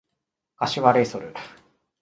[0.57, 1.31] 柏レイソル